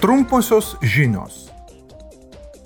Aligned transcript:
Trumposios 0.00 0.76
žinios. 0.80 1.50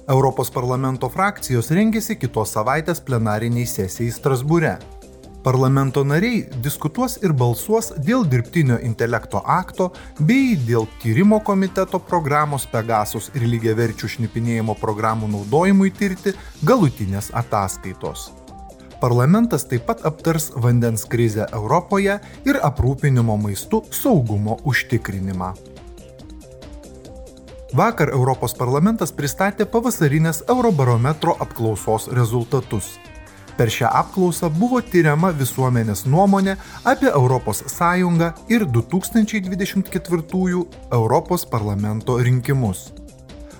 Europos 0.08 0.50
parlamento 0.50 1.08
frakcijos 1.08 1.70
rengiasi 1.72 2.18
kitos 2.20 2.50
savaitės 2.52 3.00
plenariniai 3.00 3.64
sesijai 3.64 4.12
Strasbūre. 4.12 4.74
Parlamento 5.40 6.02
nariai 6.04 6.42
diskutuos 6.66 7.16
ir 7.24 7.32
balsuos 7.32 7.88
dėl 7.96 8.28
dirbtinio 8.28 8.76
intelekto 8.84 9.40
akto 9.48 9.88
bei 10.20 10.58
dėl 10.68 10.84
tyrimo 11.00 11.40
komiteto 11.40 12.02
programos 12.04 12.68
Pegasus 12.68 13.32
ir 13.32 13.48
lygiaverčių 13.48 14.12
šnipinėjimo 14.18 14.76
programų 14.84 15.32
naudojimui 15.32 15.88
tirti 15.96 16.36
galutinės 16.68 17.32
ataskaitos. 17.32 18.28
Parlamentas 19.00 19.64
taip 19.64 19.88
pat 19.88 20.04
aptars 20.04 20.52
vandens 20.52 21.08
krizę 21.08 21.48
Europoje 21.48 22.20
ir 22.44 22.60
aprūpinimo 22.60 23.40
maistu 23.40 23.86
saugumo 23.88 24.60
užtikrinimą. 24.68 25.71
Vakar 27.72 28.10
Europos 28.12 28.52
parlamentas 28.52 29.14
pristatė 29.16 29.64
pavasarinės 29.64 30.42
Eurobarometro 30.52 31.32
apklausos 31.40 32.10
rezultatus. 32.12 32.98
Per 33.56 33.72
šią 33.72 33.88
apklausą 33.96 34.50
buvo 34.52 34.82
tyriama 34.84 35.30
visuomenės 35.32 36.04
nuomonė 36.04 36.58
apie 36.84 37.08
ES 37.08 37.64
ir 38.52 38.66
2024 38.76 40.66
Europos 40.92 41.46
parlamento 41.46 42.18
rinkimus. 42.20 42.92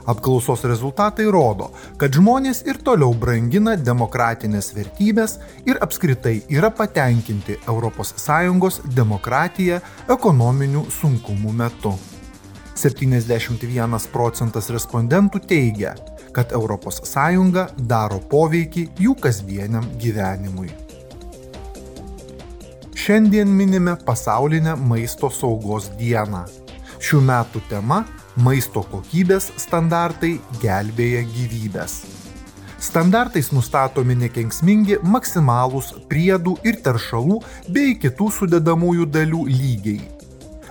Apklausos 0.05 0.69
rezultatai 0.69 1.31
rodo, 1.33 1.73
kad 1.97 2.13
žmonės 2.13 2.67
ir 2.69 2.85
toliau 2.85 3.15
brangina 3.17 3.77
demokratinės 3.81 4.75
vertybės 4.77 5.39
ir 5.65 5.81
apskritai 5.81 6.43
yra 6.51 6.69
patenkinti 6.69 7.57
ES 7.65 8.81
demokratija 8.93 9.81
ekonominių 10.09 10.91
sunkumų 11.01 11.53
metu. 11.53 12.12
71 12.75 14.09
procentas 14.13 14.71
respondentų 14.73 15.43
teigia, 15.45 15.93
kad 16.33 16.53
ES 16.57 17.77
daro 17.77 18.21
poveikį 18.31 18.87
jų 18.99 19.15
kasdieniam 19.21 19.85
gyvenimui. 20.01 20.71
Šiandien 22.97 23.49
minime 23.49 23.97
pasaulinę 24.07 24.77
maisto 24.77 25.29
saugos 25.31 25.91
dieną. 25.99 26.47
Šių 27.03 27.21
metų 27.21 27.61
tema- 27.69 28.05
maisto 28.47 28.83
kokybės 28.83 29.51
standartai 29.59 30.41
gelbėja 30.63 31.23
gyvybės. 31.35 32.05
Standartais 32.79 33.53
nustatomi 33.53 34.15
nekenksmingi 34.15 34.99
maksimalūs 35.03 35.93
priedų 36.09 36.57
ir 36.65 36.81
teršalų 36.83 37.43
bei 37.69 37.95
kitų 37.95 38.31
sudedamųjų 38.39 39.07
dalių 39.07 39.45
lygiai 39.47 40.22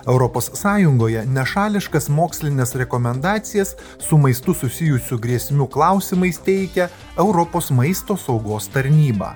ES 0.02 1.26
nešališkas 1.28 2.08
mokslinės 2.08 2.74
rekomendacijas 2.74 3.76
su 3.98 4.18
maistu 4.18 4.54
susijusių 4.54 5.18
grėsmių 5.18 5.68
klausimais 5.70 6.38
teikia 6.38 6.88
Europos 7.16 7.70
maisto 7.70 8.16
saugos 8.16 8.68
tarnyba. 8.68 9.34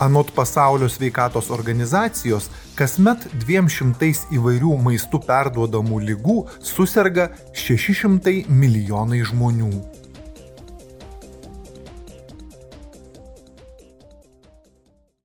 Anot 0.00 0.32
pasaulio 0.34 0.88
sveikatos 0.88 1.50
organizacijos, 1.54 2.50
kasmet 2.74 3.28
200 3.46 4.10
įvairių 4.34 4.78
maistų 4.82 5.20
perduodamų 5.22 6.00
lygų 6.10 6.38
susirga 6.58 7.30
600 7.54 8.48
milijonai 8.50 9.22
žmonių. 9.22 10.03